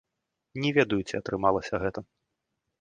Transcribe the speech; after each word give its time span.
Не 0.63 0.71
ведаю, 0.77 0.99
ці 1.07 1.19
атрымалася 1.21 1.75
гэта. 1.87 1.99